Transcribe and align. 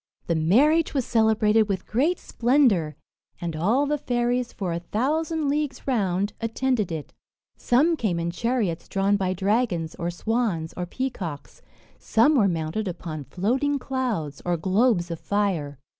The 0.25 0.33
marriage 0.33 0.95
was 0.95 1.05
celebrated 1.05 1.69
with 1.69 1.85
great 1.85 2.17
splendour; 2.17 2.95
and 3.39 3.55
all 3.55 3.85
the 3.85 3.99
fairies, 3.99 4.51
for 4.51 4.73
a 4.73 4.79
thousand 4.79 5.47
leagues 5.47 5.85
round, 5.87 6.33
attended 6.41 6.91
it. 6.91 7.13
Some 7.55 7.95
came 7.95 8.19
in 8.19 8.31
chariots 8.31 8.87
drawn 8.89 9.15
by 9.15 9.33
dragons, 9.33 9.93
or 9.93 10.09
swans, 10.09 10.73
or 10.75 10.87
peacocks; 10.87 11.61
some 11.99 12.33
were 12.33 12.47
mounted 12.47 12.87
upon 12.87 13.25
floating 13.25 13.77
clouds, 13.77 14.41
or 14.43 14.57
globes 14.57 15.11
of 15.11 15.19
fire. 15.19 15.77